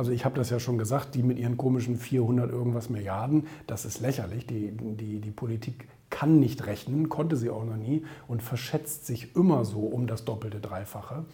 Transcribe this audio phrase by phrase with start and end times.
[0.00, 3.84] Also ich habe das ja schon gesagt, die mit ihren komischen 400 irgendwas Milliarden, das
[3.84, 4.46] ist lächerlich.
[4.46, 9.36] Die, die, die Politik kann nicht rechnen, konnte sie auch noch nie und verschätzt sich
[9.36, 11.26] immer so um das doppelte, dreifache.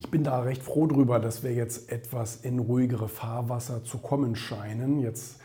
[0.00, 4.36] Ich bin da recht froh drüber, dass wir jetzt etwas in ruhigere Fahrwasser zu kommen
[4.36, 5.00] scheinen.
[5.00, 5.40] Jetzt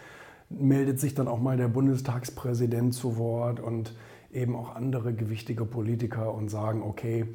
[0.50, 3.94] meldet sich dann auch mal der Bundestagspräsident zu Wort und
[4.34, 7.26] eben auch andere gewichtige Politiker und sagen, okay,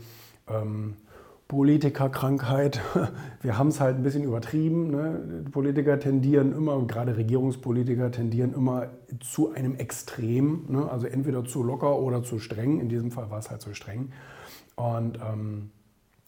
[0.48, 0.94] ähm,
[1.48, 2.80] Politikerkrankheit,
[3.40, 4.90] wir haben es halt ein bisschen übertrieben.
[4.90, 5.44] Ne?
[5.50, 8.89] Politiker tendieren immer, gerade Regierungspolitiker tendieren immer
[9.20, 10.90] zu einem Extrem, ne?
[10.90, 12.80] also entweder zu locker oder zu streng.
[12.80, 14.12] In diesem Fall war es halt zu streng.
[14.76, 15.70] Und ähm,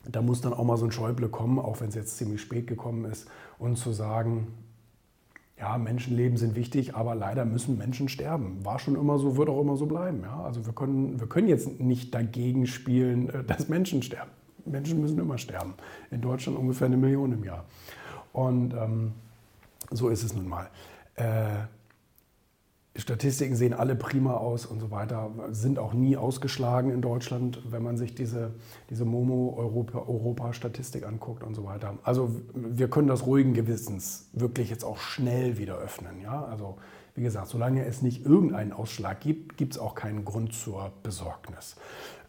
[0.09, 2.66] da muss dann auch mal so ein Schäuble kommen, auch wenn es jetzt ziemlich spät
[2.66, 3.28] gekommen ist,
[3.59, 4.48] und zu sagen,
[5.60, 8.64] ja, Menschenleben sind wichtig, aber leider müssen Menschen sterben.
[8.64, 10.23] War schon immer so, wird auch immer so bleiben.
[10.23, 10.42] Ja?
[10.42, 14.30] Also wir können, wir können jetzt nicht dagegen spielen, äh, dass Menschen sterben.
[14.64, 15.74] Menschen müssen immer sterben.
[16.10, 17.64] In Deutschland ungefähr eine Million im Jahr.
[18.33, 19.12] Und ähm,
[19.91, 20.69] so ist es nun mal.
[21.17, 21.64] Äh,
[23.01, 27.83] Statistiken sehen alle prima aus und so weiter, sind auch nie ausgeschlagen in Deutschland, wenn
[27.83, 28.55] man sich diese,
[28.91, 31.98] diese Momo-Europa-Statistik anguckt und so weiter.
[32.03, 36.20] Also wir können das ruhigen Gewissens wirklich jetzt auch schnell wieder öffnen.
[36.20, 36.45] Ja?
[36.45, 36.77] Also
[37.15, 41.77] wie gesagt, solange es nicht irgendeinen Ausschlag gibt, gibt es auch keinen Grund zur Besorgnis.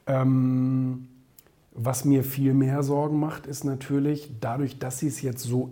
[0.07, 1.07] Ähm,
[1.73, 5.71] was mir viel mehr Sorgen macht, ist natürlich, dadurch, dass sie es jetzt so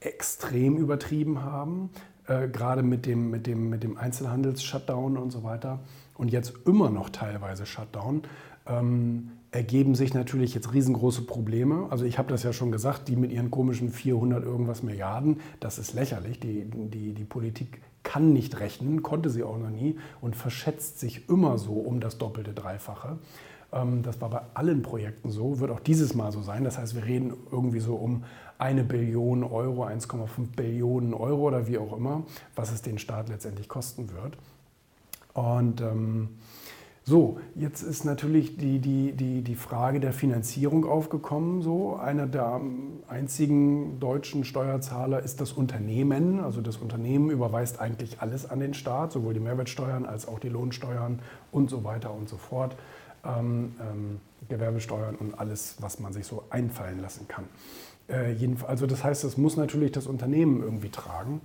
[0.00, 1.90] extrem übertrieben haben,
[2.30, 5.80] äh, gerade mit dem, mit dem, mit dem Einzelhandels-Shutdown und so weiter
[6.14, 8.22] und jetzt immer noch teilweise Shutdown,
[8.66, 11.88] ähm, ergeben sich natürlich jetzt riesengroße Probleme.
[11.90, 15.78] Also ich habe das ja schon gesagt, die mit ihren komischen 400 irgendwas Milliarden, das
[15.78, 16.38] ist lächerlich.
[16.38, 21.28] Die, die, die Politik kann nicht rechnen, konnte sie auch noch nie und verschätzt sich
[21.28, 23.18] immer so um das doppelte, dreifache.
[23.72, 26.64] Ähm, das war bei allen Projekten so, wird auch dieses Mal so sein.
[26.64, 28.24] Das heißt, wir reden irgendwie so um
[28.58, 33.68] eine Billion Euro, 1,5 Billionen Euro oder wie auch immer, was es den Staat letztendlich
[33.68, 34.36] kosten wird.
[35.32, 36.28] Und ähm,
[37.02, 41.62] so, jetzt ist natürlich die, die, die, die Frage der Finanzierung aufgekommen.
[41.62, 41.96] So.
[41.96, 42.60] Einer der
[43.08, 46.40] einzigen deutschen Steuerzahler ist das Unternehmen.
[46.40, 50.50] Also das Unternehmen überweist eigentlich alles an den Staat, sowohl die Mehrwertsteuern als auch die
[50.50, 51.20] Lohnsteuern
[51.50, 52.76] und so weiter und so fort.
[53.24, 57.44] Ähm, ähm, Gewerbesteuern und alles, was man sich so einfallen lassen kann.
[58.08, 58.34] Äh,
[58.66, 61.40] also das heißt, es muss natürlich das Unternehmen irgendwie tragen.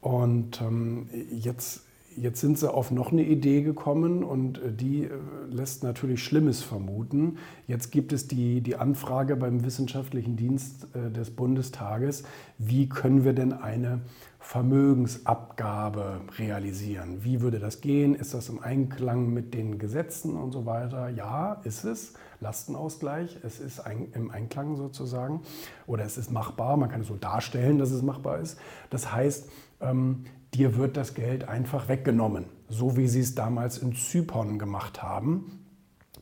[0.00, 1.82] Und ähm, jetzt,
[2.16, 5.10] jetzt sind sie auf noch eine Idee gekommen und äh, die äh,
[5.50, 7.38] lässt natürlich Schlimmes vermuten.
[7.66, 12.24] Jetzt gibt es die, die Anfrage beim Wissenschaftlichen Dienst des Bundestages,
[12.58, 14.00] wie können wir denn eine
[14.38, 17.24] Vermögensabgabe realisieren?
[17.24, 18.14] Wie würde das gehen?
[18.14, 21.08] Ist das im Einklang mit den Gesetzen und so weiter?
[21.08, 22.14] Ja, ist es.
[22.40, 23.38] Lastenausgleich.
[23.42, 25.40] Es ist ein, im Einklang sozusagen
[25.86, 26.76] oder es ist machbar.
[26.76, 28.58] Man kann es so darstellen, dass es machbar ist.
[28.90, 29.48] Das heißt,
[29.80, 30.24] ähm,
[30.54, 35.60] dir wird das Geld einfach weggenommen, so wie sie es damals in Zypern gemacht haben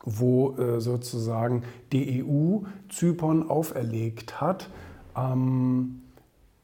[0.04, 2.60] wo äh, sozusagen die EU
[2.90, 4.68] Zypern auferlegt hat,
[5.16, 6.02] ähm,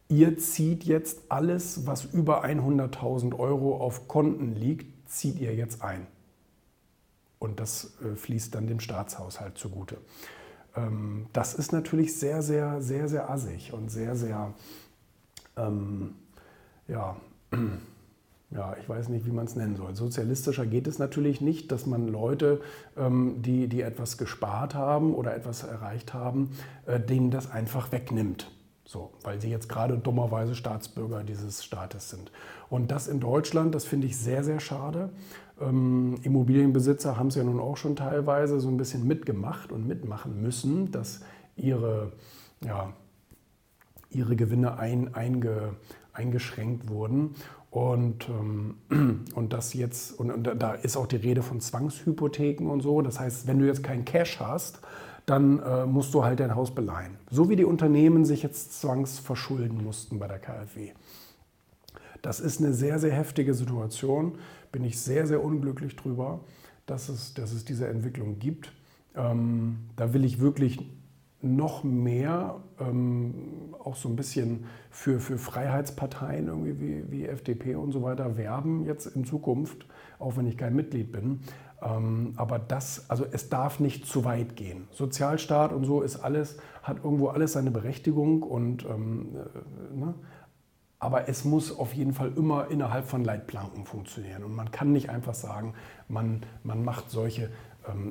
[0.09, 6.07] ihr zieht jetzt alles, was über 100.000 Euro auf Konten liegt, zieht ihr jetzt ein.
[7.41, 9.97] Und das äh, fließt dann dem Staatshaushalt zugute.
[10.77, 14.55] Ähm, das ist natürlich sehr, sehr, sehr, sehr assig und sehr, sehr,
[15.57, 16.15] ähm,
[16.87, 17.17] ja,
[18.51, 19.97] ja, ich weiß nicht, wie man es nennen soll.
[19.97, 22.61] Sozialistischer geht es natürlich nicht, dass man Leute,
[22.97, 26.51] ähm, die, die etwas gespart haben oder etwas erreicht haben,
[26.87, 28.51] äh, denen das einfach wegnimmt.
[28.91, 32.33] So, weil sie jetzt gerade dummerweise Staatsbürger dieses Staates sind.
[32.71, 35.11] Und das in Deutschland, das finde ich sehr, sehr schade.
[35.61, 40.43] Ähm, Immobilienbesitzer haben es ja nun auch schon teilweise so ein bisschen mitgemacht und mitmachen
[40.43, 41.21] müssen, dass
[41.55, 42.11] ihre,
[42.65, 42.93] ja,
[44.11, 45.77] ihre Gewinne ein, einge,
[46.13, 47.37] eingeschränkt wurden.
[47.71, 52.81] Und, ähm, und das jetzt, und, und da ist auch die Rede von Zwangshypotheken und
[52.81, 53.03] so.
[53.03, 54.81] Das heißt, wenn du jetzt kein Cash hast,
[55.31, 57.17] dann äh, musst du halt dein Haus beleihen.
[57.31, 60.91] So wie die Unternehmen sich jetzt zwangsverschulden mussten bei der KfW.
[62.21, 64.39] Das ist eine sehr, sehr heftige Situation.
[64.73, 66.41] Bin ich sehr, sehr unglücklich drüber,
[66.87, 68.73] dass es, dass es diese Entwicklung gibt.
[69.15, 70.91] Ähm, da will ich wirklich
[71.43, 77.93] noch mehr ähm, auch so ein bisschen für, für Freiheitsparteien irgendwie wie, wie FDP und
[77.93, 79.87] so weiter werben jetzt in Zukunft,
[80.19, 81.41] auch wenn ich kein Mitglied bin.
[81.83, 84.87] Ähm, aber das, also es darf nicht zu weit gehen.
[84.93, 90.15] Sozialstaat und so ist alles, hat irgendwo alles seine Berechtigung und ähm, äh, ne?
[90.99, 94.45] aber es muss auf jeden Fall immer innerhalb von Leitplanken funktionieren.
[94.45, 95.73] Und man kann nicht einfach sagen,
[96.09, 97.49] man, man macht solche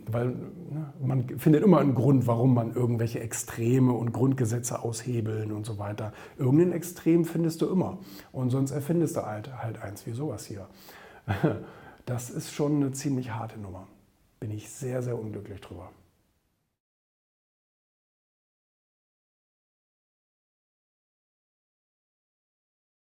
[0.08, 5.66] weil ne, man findet immer einen Grund, warum man irgendwelche Extreme und Grundgesetze aushebeln und
[5.66, 6.12] so weiter.
[6.38, 8.00] Irgendein Extrem findest du immer.
[8.32, 10.68] Und sonst erfindest du halt, halt eins wie sowas hier.
[12.06, 13.88] Das ist schon eine ziemlich harte Nummer.
[14.40, 15.92] Bin ich sehr, sehr unglücklich drüber.